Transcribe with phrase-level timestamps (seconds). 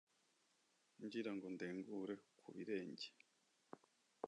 [1.03, 3.07] ngira ngo ndengure ku birenge.